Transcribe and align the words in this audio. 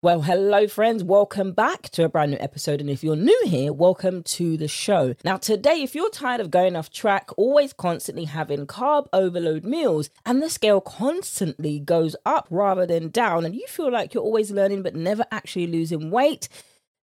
Well, 0.00 0.22
hello, 0.22 0.68
friends. 0.68 1.02
Welcome 1.02 1.50
back 1.50 1.88
to 1.90 2.04
a 2.04 2.08
brand 2.08 2.30
new 2.30 2.36
episode. 2.38 2.80
And 2.80 2.88
if 2.88 3.02
you're 3.02 3.16
new 3.16 3.42
here, 3.46 3.72
welcome 3.72 4.22
to 4.22 4.56
the 4.56 4.68
show. 4.68 5.16
Now, 5.24 5.38
today, 5.38 5.82
if 5.82 5.96
you're 5.96 6.08
tired 6.08 6.40
of 6.40 6.52
going 6.52 6.76
off 6.76 6.88
track, 6.88 7.30
always 7.36 7.72
constantly 7.72 8.26
having 8.26 8.68
carb 8.68 9.08
overload 9.12 9.64
meals, 9.64 10.08
and 10.24 10.40
the 10.40 10.50
scale 10.50 10.80
constantly 10.80 11.80
goes 11.80 12.14
up 12.24 12.46
rather 12.48 12.86
than 12.86 13.08
down, 13.08 13.44
and 13.44 13.56
you 13.56 13.66
feel 13.66 13.90
like 13.90 14.14
you're 14.14 14.22
always 14.22 14.52
learning 14.52 14.84
but 14.84 14.94
never 14.94 15.24
actually 15.32 15.66
losing 15.66 16.12
weight, 16.12 16.48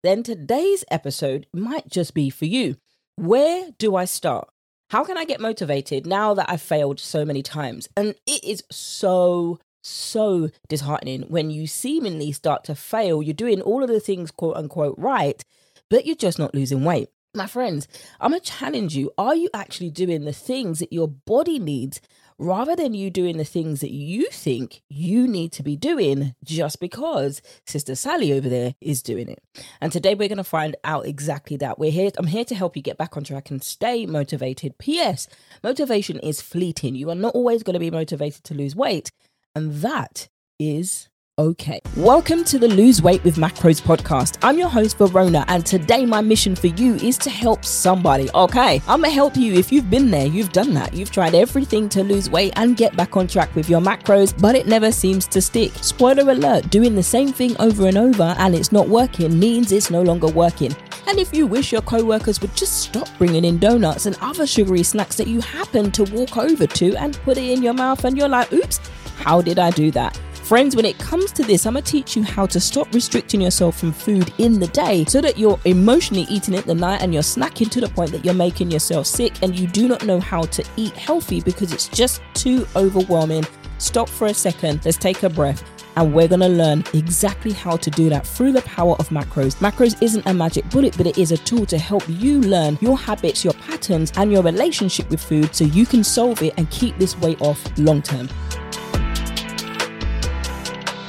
then 0.02 0.22
today's 0.22 0.84
episode 0.90 1.46
might 1.54 1.88
just 1.88 2.12
be 2.12 2.28
for 2.28 2.44
you. 2.44 2.76
Where 3.16 3.70
do 3.78 3.96
I 3.96 4.04
start? 4.04 4.50
How 4.90 5.02
can 5.02 5.16
I 5.16 5.24
get 5.24 5.40
motivated 5.40 6.04
now 6.06 6.34
that 6.34 6.50
I've 6.50 6.60
failed 6.60 7.00
so 7.00 7.24
many 7.24 7.42
times? 7.42 7.88
And 7.96 8.16
it 8.26 8.44
is 8.44 8.62
so 8.70 9.60
so 9.82 10.48
disheartening 10.68 11.22
when 11.22 11.50
you 11.50 11.66
seemingly 11.66 12.32
start 12.32 12.64
to 12.64 12.74
fail. 12.74 13.22
You're 13.22 13.34
doing 13.34 13.60
all 13.60 13.82
of 13.82 13.88
the 13.88 14.00
things, 14.00 14.30
quote 14.30 14.56
unquote, 14.56 14.94
right, 14.96 15.44
but 15.90 16.06
you're 16.06 16.16
just 16.16 16.38
not 16.38 16.54
losing 16.54 16.84
weight. 16.84 17.10
My 17.34 17.46
friends, 17.46 17.88
I'm 18.20 18.32
going 18.32 18.42
to 18.42 18.46
challenge 18.46 18.94
you. 18.94 19.10
Are 19.16 19.34
you 19.34 19.48
actually 19.54 19.90
doing 19.90 20.24
the 20.24 20.34
things 20.34 20.80
that 20.80 20.92
your 20.92 21.08
body 21.08 21.58
needs 21.58 21.98
rather 22.38 22.76
than 22.76 22.92
you 22.92 23.08
doing 23.08 23.38
the 23.38 23.44
things 23.44 23.80
that 23.80 23.90
you 23.90 24.28
think 24.30 24.82
you 24.90 25.26
need 25.26 25.50
to 25.52 25.62
be 25.62 25.74
doing 25.74 26.34
just 26.44 26.78
because 26.78 27.40
Sister 27.66 27.94
Sally 27.94 28.34
over 28.34 28.50
there 28.50 28.74
is 28.82 29.02
doing 29.02 29.28
it? 29.28 29.42
And 29.80 29.90
today 29.90 30.14
we're 30.14 30.28
going 30.28 30.36
to 30.36 30.44
find 30.44 30.76
out 30.84 31.06
exactly 31.06 31.56
that. 31.56 31.78
We're 31.78 31.90
here. 31.90 32.10
I'm 32.18 32.26
here 32.26 32.44
to 32.44 32.54
help 32.54 32.76
you 32.76 32.82
get 32.82 32.98
back 32.98 33.16
on 33.16 33.24
track 33.24 33.50
and 33.50 33.64
stay 33.64 34.04
motivated. 34.04 34.76
P.S. 34.76 35.26
Motivation 35.62 36.18
is 36.18 36.42
fleeting. 36.42 36.94
You 36.94 37.08
are 37.08 37.14
not 37.14 37.34
always 37.34 37.62
going 37.62 37.74
to 37.74 37.80
be 37.80 37.90
motivated 37.90 38.44
to 38.44 38.54
lose 38.54 38.76
weight 38.76 39.10
and 39.54 39.72
that 39.76 40.28
is 40.58 41.08
okay. 41.38 41.80
Welcome 41.96 42.44
to 42.44 42.58
the 42.58 42.68
Lose 42.68 43.02
Weight 43.02 43.22
with 43.24 43.36
Macros 43.36 43.82
podcast. 43.82 44.38
I'm 44.42 44.58
your 44.58 44.68
host, 44.68 44.96
Verona, 44.98 45.44
and 45.48 45.64
today 45.64 46.06
my 46.06 46.20
mission 46.20 46.54
for 46.54 46.68
you 46.68 46.94
is 46.96 47.18
to 47.18 47.30
help 47.30 47.64
somebody. 47.64 48.30
Okay, 48.34 48.80
I'm 48.86 49.02
gonna 49.02 49.10
help 49.10 49.36
you 49.36 49.54
if 49.54 49.72
you've 49.72 49.90
been 49.90 50.10
there, 50.10 50.26
you've 50.26 50.52
done 50.52 50.72
that, 50.74 50.94
you've 50.94 51.10
tried 51.10 51.34
everything 51.34 51.88
to 51.90 52.02
lose 52.02 52.30
weight 52.30 52.52
and 52.56 52.76
get 52.76 52.96
back 52.96 53.16
on 53.16 53.26
track 53.26 53.54
with 53.54 53.68
your 53.68 53.80
macros, 53.80 54.38
but 54.40 54.54
it 54.54 54.66
never 54.66 54.92
seems 54.92 55.26
to 55.28 55.42
stick. 55.42 55.72
Spoiler 55.76 56.30
alert, 56.30 56.70
doing 56.70 56.94
the 56.94 57.02
same 57.02 57.32
thing 57.32 57.56
over 57.58 57.86
and 57.86 57.98
over 57.98 58.34
and 58.38 58.54
it's 58.54 58.72
not 58.72 58.88
working 58.88 59.38
means 59.38 59.72
it's 59.72 59.90
no 59.90 60.02
longer 60.02 60.28
working. 60.28 60.74
And 61.08 61.18
if 61.18 61.34
you 61.34 61.46
wish 61.46 61.72
your 61.72 61.82
co 61.82 62.04
workers 62.04 62.40
would 62.40 62.54
just 62.54 62.82
stop 62.82 63.08
bringing 63.18 63.44
in 63.44 63.58
donuts 63.58 64.06
and 64.06 64.16
other 64.20 64.46
sugary 64.46 64.82
snacks 64.82 65.16
that 65.16 65.26
you 65.26 65.40
happen 65.40 65.90
to 65.92 66.04
walk 66.04 66.36
over 66.36 66.66
to 66.66 66.96
and 66.96 67.18
put 67.24 67.36
it 67.36 67.50
in 67.50 67.62
your 67.62 67.74
mouth, 67.74 68.04
and 68.04 68.16
you're 68.16 68.28
like, 68.28 68.52
oops, 68.52 68.78
how 69.22 69.40
did 69.40 69.58
I 69.58 69.70
do 69.70 69.90
that? 69.92 70.16
Friends, 70.32 70.74
when 70.74 70.84
it 70.84 70.98
comes 70.98 71.30
to 71.32 71.44
this, 71.44 71.64
I'm 71.64 71.76
to 71.76 71.80
teach 71.80 72.16
you 72.16 72.24
how 72.24 72.46
to 72.46 72.60
stop 72.60 72.92
restricting 72.92 73.40
yourself 73.40 73.78
from 73.78 73.92
food 73.92 74.32
in 74.38 74.58
the 74.58 74.66
day 74.66 75.04
so 75.06 75.20
that 75.20 75.38
you're 75.38 75.58
emotionally 75.64 76.24
eating 76.28 76.54
it 76.54 76.66
the 76.66 76.74
night 76.74 77.00
and 77.00 77.14
you're 77.14 77.22
snacking 77.22 77.70
to 77.70 77.80
the 77.80 77.88
point 77.88 78.10
that 78.10 78.24
you're 78.24 78.34
making 78.34 78.70
yourself 78.70 79.06
sick 79.06 79.40
and 79.42 79.58
you 79.58 79.68
do 79.68 79.86
not 79.86 80.04
know 80.04 80.18
how 80.18 80.42
to 80.42 80.64
eat 80.76 80.92
healthy 80.94 81.40
because 81.40 81.72
it's 81.72 81.88
just 81.88 82.20
too 82.34 82.66
overwhelming. 82.74 83.46
Stop 83.78 84.08
for 84.08 84.26
a 84.26 84.34
second, 84.34 84.84
let's 84.84 84.96
take 84.96 85.22
a 85.22 85.30
breath. 85.30 85.64
And 85.96 86.12
we're 86.12 86.28
gonna 86.28 86.48
learn 86.48 86.84
exactly 86.92 87.52
how 87.52 87.76
to 87.76 87.90
do 87.90 88.08
that 88.10 88.26
through 88.26 88.52
the 88.52 88.62
power 88.62 88.96
of 88.98 89.08
macros. 89.10 89.54
Macros 89.56 90.00
isn't 90.02 90.26
a 90.26 90.34
magic 90.34 90.68
bullet, 90.70 90.96
but 90.96 91.06
it 91.06 91.18
is 91.18 91.32
a 91.32 91.36
tool 91.38 91.66
to 91.66 91.78
help 91.78 92.02
you 92.08 92.40
learn 92.40 92.78
your 92.80 92.98
habits, 92.98 93.44
your 93.44 93.54
patterns, 93.54 94.12
and 94.16 94.32
your 94.32 94.42
relationship 94.42 95.08
with 95.08 95.22
food 95.22 95.54
so 95.54 95.64
you 95.64 95.86
can 95.86 96.02
solve 96.02 96.42
it 96.42 96.54
and 96.56 96.68
keep 96.70 96.98
this 96.98 97.16
weight 97.18 97.40
off 97.40 97.62
long 97.78 98.02
term. 98.02 98.28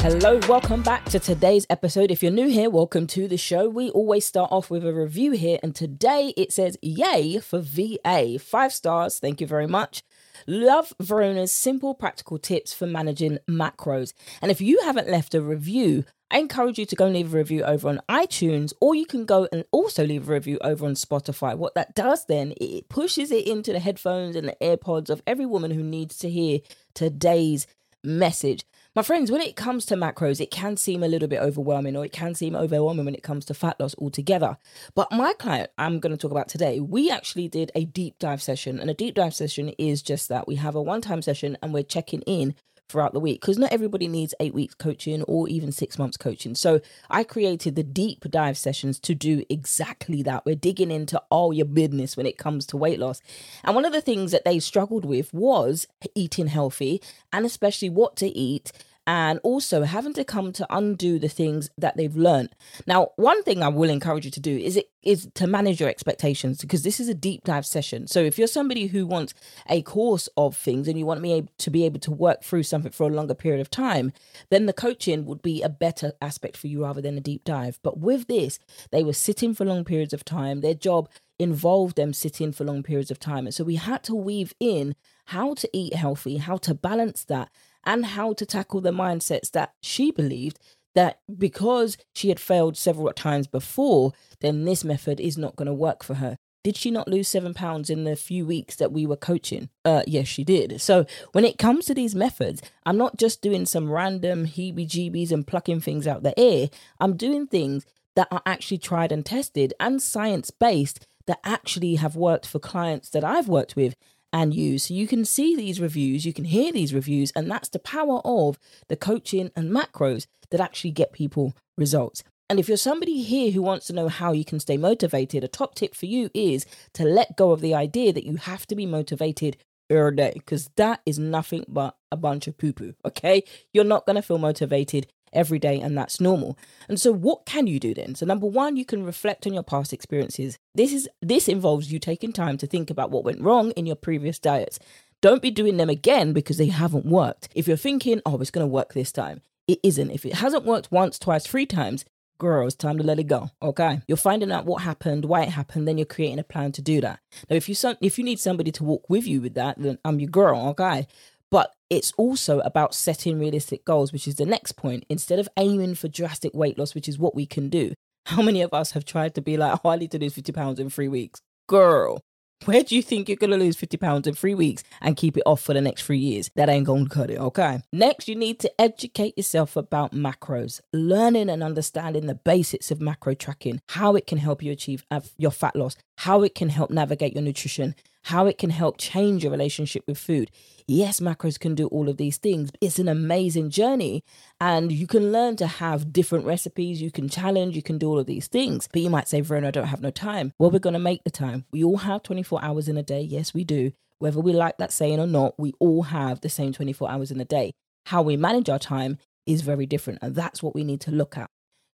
Hello, 0.04 0.38
welcome 0.50 0.82
back 0.82 1.06
to 1.06 1.18
today's 1.18 1.66
episode. 1.70 2.12
If 2.12 2.22
you're 2.22 2.30
new 2.30 2.50
here, 2.50 2.70
welcome 2.70 3.08
to 3.08 3.26
the 3.26 3.38
show. 3.38 3.70
We 3.70 3.90
always 3.92 4.26
start 4.26 4.52
off 4.52 4.70
with 4.70 4.86
a 4.86 4.94
review 4.94 5.32
here, 5.32 5.60
and 5.64 5.74
today 5.74 6.34
it 6.36 6.52
says 6.52 6.78
Yay 6.82 7.40
for 7.40 7.62
VA. 7.62 8.38
Five 8.38 8.74
stars, 8.74 9.18
thank 9.18 9.40
you 9.40 9.48
very 9.48 9.66
much. 9.66 10.04
Love 10.46 10.94
Verona's 11.02 11.54
simple 11.54 11.94
practical 11.94 12.38
tips 12.38 12.74
for 12.74 12.86
managing 12.86 13.40
macros. 13.50 14.12
And 14.42 14.52
if 14.52 14.60
you 14.60 14.82
haven't 14.84 15.08
left 15.08 15.36
a 15.36 15.42
review, 15.42 16.04
I 16.30 16.40
encourage 16.40 16.78
you 16.78 16.86
to 16.86 16.98
go 16.98 17.06
and 17.06 17.16
leave 17.16 17.34
a 17.34 17.38
review 17.38 17.64
over 17.64 17.88
on 17.88 18.02
iTunes, 18.10 18.74
or 18.82 18.96
you 18.96 19.06
can 19.06 19.24
go 19.24 19.48
and 19.54 19.64
also 19.72 20.06
leave 20.06 20.28
a 20.28 20.34
review 20.34 20.60
over 20.66 20.86
on 20.86 20.96
Spotify. 20.96 21.56
What 21.56 21.76
that 21.76 21.96
does 21.96 22.26
then, 22.26 22.54
it 22.60 22.90
pushes 22.90 23.32
it 23.32 23.48
into 23.48 23.72
the 23.72 23.80
headphones 23.80 24.36
and 24.36 24.50
the 24.50 24.58
AirPods 24.62 25.10
of 25.10 25.24
every 25.26 25.46
woman 25.46 25.72
who 25.72 25.82
needs 25.82 26.18
to 26.18 26.30
hear 26.30 26.60
today's 26.94 27.68
message. 28.04 28.66
My 28.96 29.02
friends, 29.02 29.32
when 29.32 29.42
it 29.42 29.56
comes 29.56 29.88
to 29.88 29.96
macros, 29.96 30.40
it 30.40 30.52
can 30.52 30.78
seem 30.78 31.02
a 31.02 31.08
little 31.08 31.28
bit 31.28 31.42
overwhelming 31.42 31.96
or 31.96 32.06
it 32.06 32.12
can 32.12 32.36
seem 32.36 32.56
overwhelming 32.56 33.06
when 33.06 33.16
it 33.16 33.24
comes 33.24 33.44
to 33.46 33.56
fat 33.56 33.80
loss 33.80 33.96
altogether. 33.98 34.56
But 34.94 35.12
my 35.12 35.34
client 35.34 35.72
I'm 35.80 36.00
going 36.00 36.12
to 36.12 36.18
talk 36.18 36.30
about 36.30 36.48
today, 36.48 36.80
we 36.80 37.10
actually 37.10 37.48
did 37.48 37.72
a 37.74 37.86
deep 37.86 38.20
dive 38.20 38.44
session. 38.44 38.80
And 38.80 38.92
a 38.92 38.94
deep 38.94 39.16
dive 39.16 39.34
session 39.34 39.70
is 39.80 40.04
just 40.04 40.30
that 40.30 40.48
we 40.48 40.58
have 40.58 40.76
a 40.76 40.82
one 40.82 41.02
time 41.02 41.24
session 41.24 41.58
and 41.64 41.74
we're 41.74 41.82
checking 41.82 42.22
in 42.28 42.54
throughout 42.90 43.14
the 43.14 43.20
week 43.20 43.42
because 43.42 43.58
not 43.58 43.72
everybody 43.72 44.08
needs 44.08 44.34
eight 44.40 44.54
weeks 44.54 44.76
coaching 44.76 45.24
or 45.24 45.48
even 45.48 45.72
six 45.72 45.98
months 45.98 46.18
coaching. 46.18 46.56
So 46.56 46.82
I 47.10 47.24
created 47.24 47.76
the 47.76 47.84
deep 47.84 48.26
dive 48.30 48.58
sessions 48.58 49.00
to 49.00 49.16
do 49.16 49.44
exactly 49.50 50.22
that. 50.24 50.46
We're 50.46 50.56
digging 50.56 50.92
into 50.92 51.22
all 51.30 51.54
your 51.54 51.66
business 51.66 52.16
when 52.16 52.26
it 52.26 52.38
comes 52.38 52.66
to 52.68 52.78
weight 52.78 53.00
loss. 53.00 53.22
And 53.64 53.76
one 53.76 53.86
of 53.86 53.94
the 53.94 54.02
things 54.02 54.32
that 54.32 54.46
they 54.46 54.60
struggled 54.60 55.06
with 55.06 55.34
was 55.34 55.88
eating 56.16 56.48
healthy 56.48 57.02
and 57.32 57.46
especially 57.46 57.90
what 57.90 58.16
to 58.18 58.28
eat 58.28 58.72
and 59.06 59.40
also 59.44 59.84
having 59.84 60.14
to 60.14 60.24
come 60.24 60.54
to 60.54 60.66
undo 60.70 61.20
the 61.20 61.28
things 61.28 61.70
that 61.78 61.98
they've 61.98 62.16
learned. 62.16 62.50
Now, 62.88 63.10
one 63.18 63.44
thing 63.44 63.62
I 63.62 63.68
will 63.68 63.90
encourage 63.90 64.26
you 64.26 64.32
to 64.32 64.40
do 64.40 64.58
is 64.58 64.78
it 64.78 64.90
is 65.04 65.28
to 65.36 65.46
manage 65.46 65.82
your 65.82 65.90
expectations 65.90 66.62
because 66.62 66.84
this 66.84 67.00
is 67.00 67.10
a 67.10 67.14
deep 67.14 67.44
dive 67.44 67.66
session. 67.66 68.08
So 68.08 68.22
if 68.22 68.38
you're 68.38 68.48
somebody 68.48 68.88
who 68.88 69.06
wants 69.06 69.34
a 69.68 69.82
course 69.82 70.30
of 70.38 70.56
things 70.56 70.88
and 70.88 70.98
you 70.98 71.06
want 71.06 71.20
me 71.20 71.46
to 71.58 71.70
be 71.70 71.84
able 71.86 72.00
to 72.00 72.12
work 72.12 72.44
through 72.44 72.64
something 72.64 72.92
for 72.92 73.08
a 73.08 73.14
longer 73.14 73.34
period 73.34 73.60
of 73.60 73.70
time, 73.70 74.14
then 74.50 74.66
the 74.66 74.74
coaching 74.74 75.26
would 75.26 75.42
be 75.42 75.62
a 75.62 75.68
better 75.68 76.14
aspect 76.22 76.56
for 76.56 76.68
you 76.68 76.84
rather 76.84 77.02
than 77.02 77.18
a 77.18 77.22
deep 77.22 77.44
dive. 77.44 77.80
But 77.84 78.00
with 78.00 78.28
this, 78.28 78.60
they 78.92 79.04
were 79.04 79.14
sitting 79.14 79.54
for 79.54 79.66
long 79.66 79.84
periods 79.84 80.14
of 80.14 80.24
time. 80.24 80.62
Their 80.62 80.74
job 80.74 81.10
involved 81.38 81.98
them 81.98 82.14
sitting 82.14 82.54
for 82.54 82.64
long 82.64 82.84
periods 82.84 83.12
of 83.12 83.20
time. 83.20 83.46
And 83.46 83.54
so 83.54 83.64
we 83.64 83.76
had 83.76 84.04
to 84.04 84.16
weave 84.16 84.54
in 84.60 84.96
how 85.26 85.54
to 85.56 85.70
eat 85.74 85.94
healthy, 85.94 86.38
how 86.38 86.58
to 86.58 86.74
balance 86.74 87.24
that, 87.26 87.50
and 87.86 88.06
how 88.06 88.34
to 88.34 88.46
tackle 88.46 88.82
the 88.82 88.92
mindsets 88.92 89.52
that 89.52 89.74
she 89.82 90.12
believed 90.12 90.60
that 90.96 91.20
because 91.38 91.98
she 92.14 92.30
had 92.30 92.40
failed 92.40 92.78
several 92.78 93.12
times 93.14 93.48
before, 93.48 94.14
then 94.42 94.66
this 94.66 94.84
method 94.84 95.20
is 95.20 95.38
not 95.38 95.56
going 95.56 95.66
to 95.68 95.74
work 95.74 96.04
for 96.04 96.16
her. 96.16 96.38
Did 96.64 96.78
she 96.78 96.92
not 96.92 97.10
lose 97.10 97.28
seven 97.28 97.54
pounds 97.54 97.90
in 97.90 98.06
the 98.06 98.16
few 98.16 98.46
weeks 98.46 98.78
that 98.78 98.94
we 98.94 99.06
were 99.06 99.18
coaching? 99.18 99.70
Uh, 99.84 100.04
yes, 100.08 100.28
she 100.28 100.46
did. 100.46 100.80
So 100.80 101.06
when 101.34 101.44
it 101.44 101.58
comes 101.58 101.86
to 101.86 101.94
these 101.94 102.16
methods, 102.16 102.62
I'm 102.86 102.98
not 102.98 103.18
just 103.18 103.42
doing 103.42 103.66
some 103.66 103.92
random 103.92 104.46
heebie 104.46 104.88
jeebies 104.88 105.32
and 105.32 105.46
plucking 105.46 105.82
things 105.82 106.08
out 106.08 106.24
the 106.24 106.40
air. 106.40 106.70
I'm 107.02 107.18
doing 107.18 107.48
things 107.48 107.86
that 108.16 108.30
are 108.32 108.42
actually 108.46 108.78
tried 108.78 109.12
and 109.12 109.26
tested 109.26 109.74
and 109.80 110.02
science 110.02 110.52
based 110.52 111.06
that 111.26 111.40
actually 111.44 111.96
have 111.96 112.16
worked 112.16 112.46
for 112.46 112.60
clients 112.60 113.10
that 113.10 113.24
I've 113.24 113.50
worked 113.50 113.76
with 113.76 113.96
and 114.34 114.54
use. 114.54 114.88
So 114.88 114.96
you 114.96 115.08
can 115.08 115.24
see 115.24 115.56
these 115.56 115.80
reviews, 115.80 116.26
you 116.26 116.34
can 116.34 116.46
hear 116.46 116.74
these 116.74 116.94
reviews, 116.94 117.32
and 117.36 117.50
that's 117.50 117.70
the 117.70 117.80
power 117.80 118.20
of 118.26 118.58
the 118.90 118.98
coaching 118.98 119.52
and 119.56 119.72
macros 119.72 120.26
that 120.50 120.60
actually 120.60 120.92
get 120.92 121.14
people 121.14 121.54
results. 121.78 122.24
And 122.50 122.60
if 122.60 122.68
you're 122.68 122.78
somebody 122.78 123.22
here 123.22 123.52
who 123.52 123.62
wants 123.62 123.88
to 123.88 123.94
know 123.94 124.10
how 124.10 124.34
you 124.34 124.44
can 124.44 124.60
stay 124.60 124.76
motivated, 124.76 125.44
a 125.44 125.48
top 125.48 125.76
tip 125.76 125.96
for 125.96 126.08
you 126.08 126.30
is 126.34 126.66
to 126.94 127.04
let 127.04 127.38
go 127.38 127.52
of 127.52 127.62
the 127.62 127.74
idea 127.74 128.12
that 128.12 128.26
you 128.26 128.36
have 128.36 128.68
to 128.68 128.76
be 128.76 128.86
motivated 128.86 129.58
every 129.90 130.16
day 130.16 130.34
because 130.36 130.70
that 130.76 131.02
is 131.06 131.20
nothing 131.20 131.66
but 131.68 131.96
a 132.12 132.18
bunch 132.18 132.48
of 132.48 132.58
poo 132.58 132.74
poo. 132.74 132.94
Okay. 133.06 133.44
You're 133.74 133.84
not 133.84 134.06
going 134.06 134.16
to 134.16 134.22
feel 134.22 134.38
motivated 134.38 135.08
every 135.34 135.60
day, 135.60 135.80
and 135.80 135.98
that's 135.98 136.22
normal. 136.22 136.58
And 136.88 137.00
so, 137.00 137.12
what 137.12 137.46
can 137.46 137.68
you 137.68 137.80
do 137.80 137.94
then? 137.94 138.16
So, 138.16 138.26
number 138.26 138.48
one, 138.48 138.78
you 138.78 138.86
can 138.86 139.04
reflect 139.04 139.46
on 139.48 139.54
your 139.54 139.64
past 139.64 139.94
experiences. 139.94 140.58
This 140.76 140.94
is 140.94 141.10
this 141.22 141.48
involves 141.48 141.92
you 141.92 142.00
taking 142.00 142.34
time 142.34 142.58
to 142.58 142.68
think 142.68 142.90
about 142.90 143.12
what 143.12 143.24
went 143.24 143.42
wrong 143.42 143.72
in 143.72 143.86
your 143.86 143.96
previous 143.96 144.40
diets. 144.40 144.80
Don't 145.22 145.42
be 145.42 145.52
doing 145.52 145.78
them 145.78 145.90
again 145.90 146.34
because 146.34 146.58
they 146.58 146.68
haven't 146.68 147.06
worked. 147.06 147.48
If 147.56 147.68
you're 147.68 147.78
thinking, 147.78 148.22
oh, 148.26 148.40
it's 148.42 148.52
going 148.52 148.68
to 148.68 148.72
work 148.72 148.94
this 148.94 149.12
time, 149.12 149.42
it 149.68 149.80
isn't. 149.82 150.12
If 150.12 150.26
it 150.26 150.34
hasn't 150.34 150.66
worked 150.66 150.92
once, 150.92 151.18
twice, 151.18 151.48
three 151.48 151.66
times, 151.66 152.04
girl, 152.38 152.68
it's 152.68 152.76
time 152.76 152.98
to 152.98 153.04
let 153.04 153.20
it 153.20 153.28
go. 153.28 153.50
Okay. 153.62 154.02
You're 154.06 154.18
finding 154.18 154.52
out 154.52 154.66
what 154.66 154.82
happened, 154.82 155.24
why 155.24 155.44
it 155.44 155.50
happened, 155.50 155.88
then 155.88 155.98
you're 155.98 156.06
creating 156.06 156.40
a 156.40 156.44
plan 156.44 156.74
to 156.74 156.82
do 156.82 157.00
that. 157.00 157.20
Now, 157.50 157.56
if 157.56 157.70
you 157.70 157.76
if 158.02 158.18
you 158.18 158.26
need 158.26 158.40
somebody 158.40 158.72
to 158.74 158.84
walk 158.84 159.10
with 159.10 159.26
you 159.26 159.40
with 159.40 159.54
that, 159.54 159.78
then 159.78 159.98
I'm 160.04 160.20
your 160.20 160.30
girl. 160.30 160.68
Okay. 160.70 161.08
But 161.54 161.72
it's 161.92 162.14
also 162.18 162.62
about 162.62 162.96
setting 162.96 163.38
realistic 163.38 163.86
goals, 163.86 164.12
which 164.12 164.28
is 164.28 164.38
the 164.38 164.46
next 164.46 164.72
point. 164.72 165.06
Instead 165.08 165.38
of 165.38 165.48
aiming 165.56 165.94
for 165.94 166.08
drastic 166.08 166.52
weight 166.56 166.80
loss, 166.80 166.96
which 166.96 167.08
is 167.08 167.20
what 167.20 167.36
we 167.36 167.46
can 167.46 167.70
do, 167.70 167.94
how 168.26 168.42
many 168.42 168.64
of 168.64 168.74
us 168.74 168.94
have 168.94 169.06
tried 169.06 169.36
to 169.36 169.42
be 169.42 169.56
like, 169.56 169.80
oh, 169.86 169.90
I 169.90 169.98
need 169.98 170.10
to 170.14 170.18
lose 170.18 170.34
50 170.34 170.52
pounds 170.52 170.80
in 170.80 170.90
three 170.90 171.08
weeks? 171.08 171.42
Girl, 171.70 172.22
Where 172.66 172.82
do 172.82 172.96
you 172.96 173.04
think 173.04 173.28
you're 173.28 173.36
going 173.36 173.52
to 173.52 173.58
lose 173.58 173.76
50 173.76 173.98
pounds 173.98 174.26
in 174.26 174.34
three 174.34 174.56
weeks 174.56 174.84
and 175.02 175.16
keep 175.16 175.38
it 175.38 175.44
off 175.46 175.62
for 175.62 175.74
the 175.74 175.82
next 175.82 176.04
three 176.04 176.18
years? 176.18 176.50
That 176.56 176.70
ain't 176.70 176.86
going 176.86 177.04
to 177.04 177.10
cut 177.10 177.30
it, 177.30 177.38
okay? 177.38 177.82
Next, 177.92 178.28
you 178.28 178.36
need 178.36 178.60
to 178.62 178.82
educate 178.82 179.38
yourself 179.38 179.76
about 179.76 180.14
macros, 180.14 180.80
learning 180.92 181.50
and 181.50 181.62
understanding 181.62 182.26
the 182.26 182.36
basics 182.36 182.90
of 182.90 183.02
macro 183.02 183.34
tracking, 183.36 183.82
how 183.90 184.16
it 184.16 184.26
can 184.26 184.38
help 184.38 184.64
you 184.64 184.72
achieve 184.72 185.06
uh, 185.12 185.22
your 185.38 185.52
fat 185.52 185.76
loss, 185.76 185.98
how 186.20 186.42
it 186.42 186.56
can 186.56 186.70
help 186.70 186.90
navigate 186.90 187.34
your 187.34 187.44
nutrition, 187.44 187.96
how 188.24 188.46
it 188.46 188.58
can 188.58 188.70
help 188.70 188.98
change 188.98 189.44
your 189.44 189.52
relationship 189.52 190.04
with 190.08 190.18
food. 190.18 190.50
Yes, 190.88 191.20
macros 191.20 191.60
can 191.60 191.76
do 191.76 191.88
all 191.88 192.10
of 192.10 192.18
these 192.18 192.38
things. 192.38 192.72
It's 192.82 193.00
an 193.00 193.08
amazing 193.08 193.70
journey, 193.70 194.24
and 194.60 194.92
you 194.92 195.08
can 195.08 195.32
learn 195.32 195.56
to 195.58 195.68
have 195.68 196.14
different 196.14 196.46
recipes. 196.46 197.02
You 197.02 197.12
can 197.12 197.30
challenge, 197.30 197.76
you 197.76 197.84
can 197.84 197.98
do 197.98 198.10
all 198.10 198.20
of 198.20 198.26
these 198.26 198.48
things. 198.48 198.88
But 198.92 199.02
you 199.02 199.10
might 199.10 199.28
say, 199.28 199.42
Verona, 199.42 199.68
I 199.68 199.72
don't 199.72 199.88
have 199.88 200.02
no 200.02 200.12
time. 200.12 200.54
Well, 200.58 200.72
we're 200.72 200.80
going 200.80 200.94
to 200.94 201.00
make 201.00 201.24
the 201.24 201.32
time. 201.32 201.66
We 201.72 201.84
all 201.84 201.98
have 201.98 202.24
24 202.24 202.64
hours 202.64 202.88
in 202.88 202.98
a 202.98 203.04
day. 203.04 203.22
Yes, 203.22 203.54
we 203.54 203.64
do. 203.64 203.92
Whether 204.20 204.40
we 204.40 204.54
like 204.54 204.78
that 204.78 204.94
saying 204.94 205.20
or 205.20 205.28
not, 205.28 205.60
we 205.60 205.74
all 205.80 206.04
have 206.04 206.42
the 206.42 206.50
same 206.50 206.72
24 206.72 207.12
hours 207.12 207.32
in 207.32 207.42
a 207.42 207.46
day. 207.46 207.74
How 208.06 208.22
we 208.22 208.38
manage 208.38 208.70
our 208.70 208.80
time 208.80 209.18
is 209.46 209.62
very 209.62 209.86
different, 209.86 210.20
and 210.22 210.34
that's 210.34 210.64
what 210.64 210.76
we 210.76 210.84
need 210.84 211.02
to 211.02 211.12
look 211.12 211.38
at. 211.38 211.50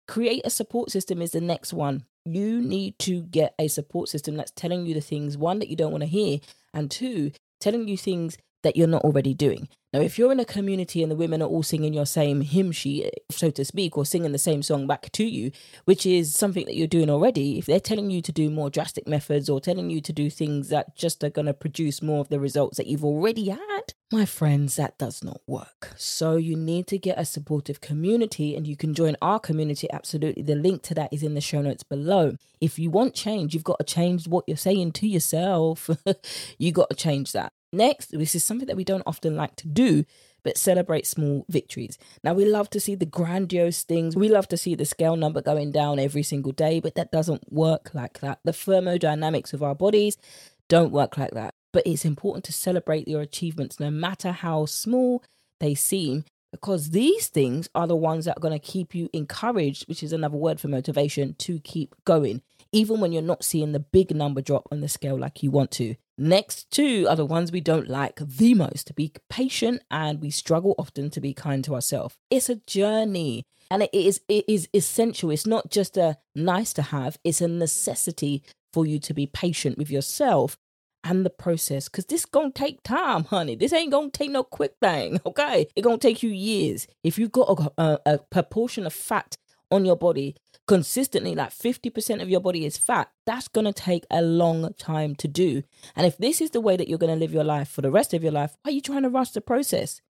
Create 0.08 0.42
a 0.44 0.50
support 0.50 0.92
system 0.92 1.22
is 1.22 1.32
the 1.32 1.42
next 1.42 1.74
one 1.74 2.06
you 2.26 2.62
need 2.62 2.98
to 3.00 3.24
get 3.24 3.54
a 3.60 3.68
support 3.68 4.10
system 4.10 4.36
that's 4.36 4.52
telling 4.52 4.86
you 4.86 4.94
the 4.94 5.02
things 5.02 5.38
one 5.38 5.60
that 5.60 5.70
you 5.70 5.76
don't 5.76 5.92
want 5.92 6.02
to 6.04 6.08
hear 6.08 6.40
and 6.74 6.92
two 6.92 7.32
telling 7.60 7.88
you 7.88 7.98
things 7.98 8.38
that 8.64 8.76
you're 8.76 8.88
not 8.88 9.04
already 9.04 9.34
doing 9.34 9.68
now 9.94 10.00
if 10.00 10.18
you're 10.18 10.32
in 10.32 10.40
a 10.40 10.46
community 10.46 11.02
and 11.02 11.12
the 11.12 11.16
women 11.16 11.42
are 11.42 11.48
all 11.48 11.64
singing 11.64 11.94
your 11.94 12.06
same 12.06 12.42
hymn 12.42 12.72
sheet 12.72 13.12
so 13.30 13.50
to 13.50 13.64
speak 13.66 13.98
or 13.98 14.06
singing 14.06 14.32
the 14.32 14.38
same 14.38 14.62
song 14.62 14.88
back 14.88 15.12
to 15.12 15.24
you 15.24 15.52
which 15.86 16.06
is 16.06 16.36
something 16.36 16.66
that 16.66 16.76
you're 16.76 16.88
doing 16.88 17.10
already 17.10 17.58
if 17.58 17.66
they're 17.66 17.80
telling 17.80 18.10
you 18.10 18.22
to 18.22 18.32
do 18.32 18.50
more 18.50 18.70
drastic 18.70 19.08
methods 19.08 19.50
or 19.50 19.60
telling 19.60 19.90
you 19.90 20.02
to 20.02 20.14
do 20.14 20.30
things 20.30 20.70
that 20.70 20.96
just 20.96 21.24
are 21.24 21.30
going 21.30 21.46
to 21.46 21.54
produce 21.54 22.02
more 22.02 22.22
of 22.22 22.30
the 22.30 22.40
results 22.40 22.78
that 22.78 22.88
you've 22.88 23.06
already 23.06 23.50
had 23.50 23.94
my 24.12 24.26
friends, 24.26 24.76
that 24.78 24.98
does 24.98 25.24
not 25.24 25.40
work. 25.46 25.92
So 25.96 26.36
you 26.36 26.56
need 26.56 26.88
to 26.88 26.98
get 26.98 27.20
a 27.20 27.26
supportive 27.26 27.80
community 27.80 28.56
and 28.56 28.66
you 28.66 28.76
can 28.76 28.96
join 28.96 29.16
our 29.22 29.40
community. 29.40 29.88
Absolutely. 29.92 30.42
The 30.42 30.56
link 30.56 30.82
to 30.84 30.96
that 30.96 31.14
is 31.14 31.22
in 31.22 31.36
the 31.36 31.42
show 31.42 31.62
notes 31.62 31.84
below. 31.84 32.36
If 32.60 32.80
you 32.80 32.90
want 32.90 33.14
change, 33.14 33.54
you've 33.54 33.64
got 33.64 33.78
to 33.78 33.86
change 33.86 34.28
what 34.28 34.46
you're 34.48 34.58
saying 34.58 34.94
to 34.94 35.08
yourself. 35.08 35.92
you 36.58 36.72
got 36.72 36.90
to 36.90 36.96
change 36.96 37.34
that. 37.34 37.54
Next, 37.72 38.12
this 38.12 38.36
is 38.36 38.44
something 38.44 38.68
that 38.68 38.78
we 38.78 38.84
don't 38.84 39.04
often 39.06 39.36
like 39.36 39.56
to 39.58 39.68
do, 39.68 40.06
but 40.44 40.58
celebrate 40.58 41.06
small 41.06 41.46
victories. 41.50 41.98
Now, 42.24 42.34
we 42.34 42.46
love 42.46 42.70
to 42.72 42.80
see 42.80 42.96
the 42.96 43.06
grandiose 43.06 43.84
things. 43.84 44.16
We 44.16 44.30
love 44.30 44.48
to 44.50 44.58
see 44.58 44.76
the 44.76 44.86
scale 44.86 45.16
number 45.16 45.42
going 45.42 45.72
down 45.72 46.00
every 46.00 46.24
single 46.24 46.52
day, 46.52 46.80
but 46.80 46.96
that 46.96 47.12
doesn't 47.12 47.52
work 47.52 47.92
like 47.94 48.22
that. 48.22 48.40
The 48.44 48.54
thermodynamics 48.54 49.54
of 49.54 49.62
our 49.62 49.76
bodies 49.76 50.18
don't 50.68 50.92
work 50.92 51.18
like 51.18 51.32
that. 51.32 51.54
But 51.72 51.86
it's 51.86 52.06
important 52.06 52.46
to 52.46 52.54
celebrate 52.54 53.08
your 53.08 53.22
achievements, 53.22 53.80
no 53.80 53.92
matter 53.92 54.32
how 54.32 54.66
small 54.66 55.24
they 55.60 55.76
seem, 55.76 56.26
because 56.52 56.90
these 56.90 57.28
things 57.28 57.70
are 57.76 57.86
the 57.86 57.96
ones 57.96 58.26
that 58.26 58.38
are 58.38 58.42
going 58.42 58.60
to 58.60 58.66
keep 58.68 58.96
you 58.96 59.08
encouraged, 59.14 59.88
which 59.88 60.02
is 60.02 60.12
another 60.12 60.38
word 60.38 60.60
for 60.60 60.68
motivation, 60.68 61.36
to 61.36 61.60
keep 61.60 61.94
going, 62.06 62.42
even 62.72 63.00
when 63.00 63.12
you're 63.12 63.22
not 63.22 63.44
seeing 63.44 63.72
the 63.72 63.80
big 63.80 64.16
number 64.16 64.42
drop 64.42 64.68
on 64.72 64.82
the 64.82 64.90
scale 64.90 65.18
like 65.18 65.44
you 65.44 65.52
want 65.52 65.70
to. 65.72 65.96
Next 66.20 66.70
two 66.70 67.08
are 67.10 67.16
the 67.16 67.26
ones 67.26 67.50
we 67.50 67.62
don't 67.62 67.88
like 67.88 68.20
the 68.20 68.54
most. 68.54 68.88
To 68.88 68.94
be 68.94 69.14
patient 69.30 69.82
and 69.90 70.20
we 70.20 70.32
struggle 70.32 70.76
often 70.78 71.10
to 71.12 71.22
be 71.22 71.34
kind 71.34 71.64
to 71.64 71.76
ourselves. 71.76 72.18
It's 72.30 72.50
a 72.50 72.56
journey 72.56 73.46
and 73.72 73.84
it 73.84 73.94
is 73.94 74.20
it 74.28 74.44
is 74.46 74.68
essential. 74.74 75.32
It's 75.32 75.48
not 75.48 75.72
just 75.72 75.96
a 75.96 76.18
nice 76.36 76.74
to 76.74 76.82
have, 76.82 77.18
it's 77.24 77.40
a 77.40 77.48
necessity 77.48 78.44
for 78.74 78.86
you 78.86 79.00
to 79.00 79.14
be 79.14 79.28
patient 79.28 79.78
with 79.78 79.90
yourself 79.90 80.58
and 81.06 81.26
the 81.26 81.30
process 81.30 81.88
because 81.88 82.06
this 82.08 82.26
gonna 82.26 82.52
take 82.52 82.84
time 82.84 83.24
honey 83.24 83.56
this 83.56 83.72
ain't 83.72 83.90
gonna 83.90 84.10
take 84.10 84.30
no 84.30 84.44
quick 84.44 84.74
thing 84.82 85.18
okay 85.26 85.66
it 85.74 85.82
gonna 85.82 85.98
take 85.98 86.22
you 86.22 86.30
years 86.30 86.88
if 87.06 87.18
you've 87.18 87.32
got 87.32 87.72
a, 87.78 87.82
a, 87.82 88.00
a 88.06 88.18
proportion 88.18 88.86
of 88.86 88.92
fat 88.92 89.38
on 89.72 89.86
your 89.86 89.96
body 89.96 90.36
consistently 90.68 91.34
like 91.34 91.50
50% 91.50 92.22
of 92.22 92.30
your 92.30 92.40
body 92.40 92.66
is 92.66 92.78
fat 92.78 93.10
that's 93.26 93.48
gonna 93.48 93.74
take 93.74 94.06
a 94.12 94.22
long 94.22 94.74
time 94.78 95.16
to 95.16 95.28
do 95.28 95.64
and 95.96 96.06
if 96.06 96.18
this 96.18 96.42
is 96.42 96.52
the 96.52 96.62
way 96.62 96.78
that 96.78 96.88
you're 96.88 97.00
gonna 97.00 97.16
live 97.16 97.34
your 97.34 97.44
life 97.44 97.70
for 97.70 97.82
the 97.82 97.92
rest 97.92 98.14
of 98.14 98.24
your 98.24 98.32
life 98.32 98.56
why 98.62 98.72
are 98.72 98.74
you 98.74 98.82
trying 98.82 99.04
to 99.04 99.10
rush 99.10 99.32
the 99.32 99.42
process 99.42 100.02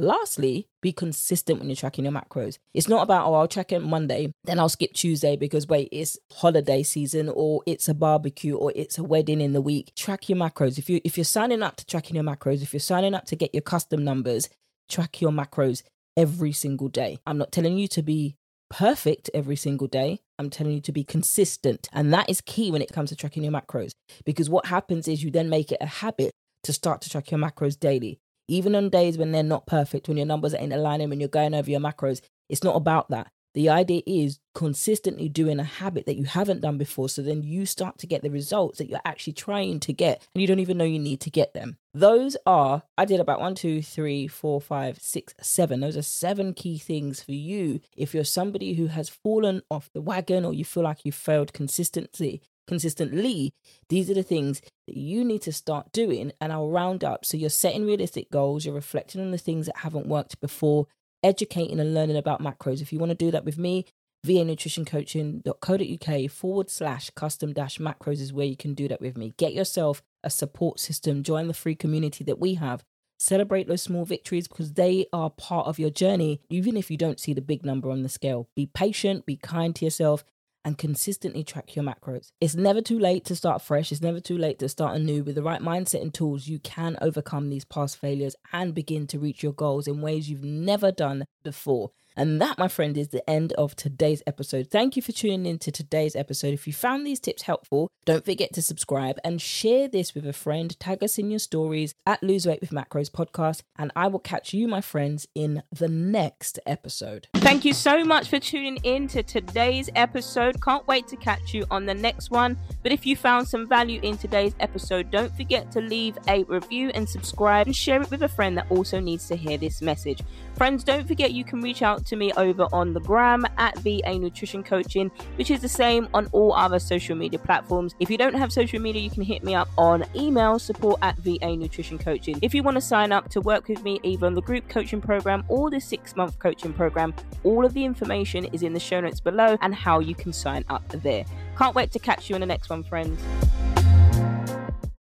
Lastly, 0.00 0.66
be 0.80 0.92
consistent 0.92 1.58
when 1.58 1.68
you're 1.68 1.76
tracking 1.76 2.06
your 2.06 2.14
macros. 2.14 2.56
It's 2.72 2.88
not 2.88 3.02
about, 3.02 3.26
oh, 3.26 3.34
I'll 3.34 3.46
check 3.46 3.70
it 3.70 3.80
Monday, 3.80 4.32
then 4.44 4.58
I'll 4.58 4.70
skip 4.70 4.94
Tuesday 4.94 5.36
because 5.36 5.68
wait, 5.68 5.90
it's 5.92 6.18
holiday 6.32 6.82
season 6.82 7.28
or 7.28 7.62
it's 7.66 7.86
a 7.86 7.92
barbecue 7.92 8.56
or 8.56 8.72
it's 8.74 8.96
a 8.96 9.04
wedding 9.04 9.42
in 9.42 9.52
the 9.52 9.60
week. 9.60 9.94
Track 9.94 10.30
your 10.30 10.38
macros. 10.38 10.78
If 10.78 10.88
you 10.88 11.02
if 11.04 11.18
you're 11.18 11.24
signing 11.24 11.62
up 11.62 11.76
to 11.76 11.84
tracking 11.84 12.16
your 12.16 12.24
macros, 12.24 12.62
if 12.62 12.72
you're 12.72 12.80
signing 12.80 13.14
up 13.14 13.26
to 13.26 13.36
get 13.36 13.54
your 13.54 13.60
custom 13.60 14.02
numbers, 14.02 14.48
track 14.88 15.20
your 15.20 15.32
macros 15.32 15.82
every 16.16 16.52
single 16.52 16.88
day. 16.88 17.18
I'm 17.26 17.36
not 17.36 17.52
telling 17.52 17.76
you 17.76 17.86
to 17.88 18.02
be 18.02 18.36
perfect 18.70 19.28
every 19.34 19.56
single 19.56 19.86
day. 19.86 20.20
I'm 20.38 20.48
telling 20.48 20.72
you 20.72 20.80
to 20.80 20.92
be 20.92 21.04
consistent. 21.04 21.88
And 21.92 22.12
that 22.14 22.30
is 22.30 22.40
key 22.40 22.70
when 22.70 22.82
it 22.82 22.92
comes 22.92 23.10
to 23.10 23.16
tracking 23.16 23.42
your 23.42 23.52
macros 23.52 23.92
because 24.24 24.48
what 24.48 24.66
happens 24.66 25.06
is 25.06 25.22
you 25.22 25.30
then 25.30 25.50
make 25.50 25.70
it 25.70 25.78
a 25.80 25.86
habit 25.86 26.32
to 26.62 26.72
start 26.72 27.02
to 27.02 27.10
track 27.10 27.30
your 27.30 27.40
macros 27.40 27.78
daily 27.78 28.20
even 28.50 28.74
on 28.74 28.90
days 28.90 29.16
when 29.16 29.30
they're 29.30 29.44
not 29.44 29.66
perfect, 29.66 30.08
when 30.08 30.16
your 30.16 30.26
numbers 30.26 30.54
ain't 30.54 30.72
aligning, 30.72 31.08
when 31.08 31.20
you're 31.20 31.28
going 31.28 31.54
over 31.54 31.70
your 31.70 31.80
macros, 31.80 32.20
it's 32.48 32.64
not 32.64 32.74
about 32.74 33.08
that. 33.10 33.30
The 33.54 33.68
idea 33.68 34.02
is 34.06 34.38
consistently 34.54 35.28
doing 35.28 35.58
a 35.58 35.64
habit 35.64 36.06
that 36.06 36.16
you 36.16 36.24
haven't 36.24 36.60
done 36.60 36.78
before. 36.78 37.08
So 37.08 37.22
then 37.22 37.42
you 37.42 37.66
start 37.66 37.98
to 37.98 38.06
get 38.06 38.22
the 38.22 38.30
results 38.30 38.78
that 38.78 38.88
you're 38.88 39.00
actually 39.04 39.32
trying 39.32 39.80
to 39.80 39.92
get 39.92 40.26
and 40.34 40.40
you 40.40 40.46
don't 40.46 40.60
even 40.60 40.78
know 40.78 40.84
you 40.84 40.98
need 40.98 41.20
to 41.22 41.30
get 41.30 41.54
them. 41.54 41.76
Those 41.92 42.36
are, 42.46 42.82
I 42.96 43.04
did 43.04 43.20
about 43.20 43.40
one, 43.40 43.54
two, 43.54 43.82
three, 43.82 44.28
four, 44.28 44.60
five, 44.60 44.98
six, 45.00 45.34
seven. 45.40 45.80
Those 45.80 45.96
are 45.96 46.02
seven 46.02 46.54
key 46.54 46.78
things 46.78 47.22
for 47.22 47.32
you. 47.32 47.80
If 47.96 48.14
you're 48.14 48.24
somebody 48.24 48.74
who 48.74 48.86
has 48.86 49.08
fallen 49.08 49.62
off 49.70 49.90
the 49.92 50.00
wagon 50.00 50.44
or 50.44 50.52
you 50.52 50.64
feel 50.64 50.84
like 50.84 51.04
you 51.04 51.10
failed 51.10 51.52
consistently, 51.52 52.42
consistently, 52.68 53.52
these 53.88 54.08
are 54.08 54.14
the 54.14 54.22
things 54.22 54.62
that 54.86 54.96
you 54.96 55.24
need 55.24 55.42
to 55.42 55.52
start 55.52 55.90
doing. 55.92 56.30
And 56.40 56.52
I'll 56.52 56.70
round 56.70 57.02
up. 57.02 57.24
So 57.24 57.36
you're 57.36 57.50
setting 57.50 57.84
realistic 57.84 58.30
goals, 58.30 58.64
you're 58.64 58.74
reflecting 58.74 59.20
on 59.20 59.32
the 59.32 59.38
things 59.38 59.66
that 59.66 59.78
haven't 59.78 60.06
worked 60.06 60.40
before, 60.40 60.86
educating 61.22 61.78
and 61.80 61.94
learning 61.94 62.16
about 62.16 62.42
macros. 62.42 62.80
If 62.80 62.92
you 62.92 62.98
want 62.98 63.10
to 63.10 63.16
do 63.16 63.30
that 63.30 63.44
with 63.44 63.58
me, 63.58 63.84
vanutritioncoaching.co.uk 64.26 66.30
forward 66.30 66.70
slash 66.70 67.10
custom 67.10 67.52
dash 67.52 67.78
macros 67.78 68.20
is 68.20 68.32
where 68.32 68.46
you 68.46 68.56
can 68.56 68.74
do 68.74 68.88
that 68.88 69.00
with 69.00 69.16
me. 69.16 69.32
Get 69.36 69.54
yourself 69.54 70.02
a 70.22 70.30
support 70.30 70.80
system, 70.80 71.22
join 71.22 71.46
the 71.48 71.54
free 71.54 71.74
community 71.74 72.24
that 72.24 72.38
we 72.38 72.54
have. 72.54 72.84
Celebrate 73.18 73.68
those 73.68 73.82
small 73.82 74.06
victories 74.06 74.48
because 74.48 74.72
they 74.72 75.04
are 75.12 75.30
part 75.30 75.66
of 75.66 75.78
your 75.78 75.90
journey, 75.90 76.40
even 76.48 76.74
if 76.76 76.90
you 76.90 76.96
don't 76.96 77.20
see 77.20 77.34
the 77.34 77.42
big 77.42 77.66
number 77.66 77.90
on 77.90 78.02
the 78.02 78.08
scale. 78.08 78.48
Be 78.56 78.66
patient, 78.66 79.26
be 79.26 79.36
kind 79.36 79.76
to 79.76 79.84
yourself, 79.84 80.24
and 80.64 80.78
consistently 80.78 81.42
track 81.44 81.74
your 81.74 81.84
macros. 81.84 82.32
It's 82.40 82.54
never 82.54 82.80
too 82.80 82.98
late 82.98 83.24
to 83.26 83.36
start 83.36 83.62
fresh. 83.62 83.92
It's 83.92 84.02
never 84.02 84.20
too 84.20 84.36
late 84.36 84.58
to 84.58 84.68
start 84.68 84.96
anew. 84.96 85.22
With 85.22 85.34
the 85.34 85.42
right 85.42 85.60
mindset 85.60 86.02
and 86.02 86.12
tools, 86.12 86.48
you 86.48 86.58
can 86.58 86.96
overcome 87.00 87.48
these 87.50 87.64
past 87.64 87.96
failures 87.96 88.36
and 88.52 88.74
begin 88.74 89.06
to 89.08 89.18
reach 89.18 89.42
your 89.42 89.52
goals 89.52 89.86
in 89.86 90.00
ways 90.00 90.28
you've 90.28 90.44
never 90.44 90.92
done 90.92 91.24
before. 91.42 91.92
And 92.16 92.40
that, 92.40 92.58
my 92.58 92.68
friend, 92.68 92.96
is 92.96 93.08
the 93.08 93.28
end 93.28 93.52
of 93.54 93.76
today's 93.76 94.22
episode. 94.26 94.68
Thank 94.70 94.96
you 94.96 95.02
for 95.02 95.12
tuning 95.12 95.46
in 95.46 95.58
to 95.60 95.72
today's 95.72 96.16
episode. 96.16 96.54
If 96.54 96.66
you 96.66 96.72
found 96.72 97.06
these 97.06 97.20
tips 97.20 97.42
helpful, 97.42 97.88
don't 98.04 98.24
forget 98.24 98.52
to 98.54 98.62
subscribe 98.62 99.18
and 99.24 99.40
share 99.40 99.88
this 99.88 100.14
with 100.14 100.26
a 100.26 100.32
friend. 100.32 100.78
Tag 100.80 101.02
us 101.02 101.18
in 101.18 101.30
your 101.30 101.38
stories 101.38 101.94
at 102.06 102.22
Lose 102.22 102.46
Weight 102.46 102.60
with 102.60 102.70
Macros 102.70 103.10
podcast. 103.10 103.62
And 103.76 103.92
I 103.94 104.08
will 104.08 104.18
catch 104.18 104.52
you, 104.52 104.68
my 104.68 104.80
friends, 104.80 105.28
in 105.34 105.62
the 105.70 105.88
next 105.88 106.58
episode. 106.66 107.28
Thank 107.34 107.64
you 107.64 107.72
so 107.72 108.04
much 108.04 108.28
for 108.28 108.38
tuning 108.38 108.78
in 108.82 109.08
to 109.08 109.22
today's 109.22 109.88
episode. 109.94 110.62
Can't 110.62 110.86
wait 110.86 111.06
to 111.08 111.16
catch 111.16 111.54
you 111.54 111.64
on 111.70 111.86
the 111.86 111.94
next 111.94 112.30
one. 112.30 112.58
But 112.82 112.92
if 112.92 113.06
you 113.06 113.16
found 113.16 113.48
some 113.48 113.68
value 113.68 114.00
in 114.02 114.16
today's 114.18 114.54
episode, 114.60 115.10
don't 115.10 115.34
forget 115.36 115.70
to 115.72 115.80
leave 115.80 116.18
a 116.28 116.44
review 116.44 116.90
and 116.94 117.08
subscribe 117.08 117.66
and 117.66 117.76
share 117.76 118.02
it 118.02 118.10
with 118.10 118.22
a 118.22 118.28
friend 118.28 118.56
that 118.58 118.70
also 118.70 119.00
needs 119.00 119.28
to 119.28 119.36
hear 119.36 119.56
this 119.56 119.80
message. 119.80 120.22
Friends, 120.56 120.84
don't 120.84 121.06
forget 121.06 121.32
you 121.32 121.44
can 121.44 121.60
reach 121.60 121.82
out 122.00 122.06
to 122.06 122.16
me 122.16 122.32
over 122.32 122.66
on 122.72 122.92
the 122.94 123.00
gram 123.00 123.46
at 123.58 123.76
VA 123.78 124.18
Nutrition 124.18 124.62
Coaching, 124.62 125.10
which 125.36 125.50
is 125.50 125.60
the 125.60 125.68
same 125.68 126.08
on 126.14 126.26
all 126.32 126.52
other 126.54 126.78
social 126.78 127.16
media 127.16 127.38
platforms. 127.38 127.94
If 128.00 128.10
you 128.10 128.16
don't 128.16 128.34
have 128.34 128.52
social 128.52 128.80
media, 128.80 129.02
you 129.02 129.10
can 129.10 129.22
hit 129.22 129.44
me 129.44 129.54
up 129.54 129.68
on 129.76 130.04
email 130.14 130.58
support 130.58 130.98
at 131.02 131.16
VA 131.18 131.56
Nutrition 131.56 131.98
Coaching. 131.98 132.38
If 132.42 132.54
you 132.54 132.62
want 132.62 132.76
to 132.76 132.80
sign 132.80 133.12
up 133.12 133.28
to 133.30 133.40
work 133.40 133.68
with 133.68 133.82
me 133.82 134.00
either 134.02 134.26
on 134.26 134.34
the 134.34 134.42
group 134.42 134.68
coaching 134.68 135.00
program 135.00 135.44
or 135.48 135.70
the 135.70 135.80
six 135.80 136.16
month 136.16 136.38
coaching 136.38 136.72
program, 136.72 137.14
all 137.44 137.64
of 137.64 137.74
the 137.74 137.84
information 137.84 138.46
is 138.46 138.62
in 138.62 138.72
the 138.72 138.80
show 138.80 139.00
notes 139.00 139.20
below 139.20 139.58
and 139.60 139.74
how 139.74 139.98
you 140.00 140.14
can 140.14 140.32
sign 140.32 140.64
up 140.68 140.86
there. 140.88 141.24
Can't 141.56 141.74
wait 141.74 141.92
to 141.92 141.98
catch 141.98 142.30
you 142.30 142.34
in 142.34 142.40
the 142.40 142.46
next 142.46 142.70
one, 142.70 142.82
friends. 142.82 143.20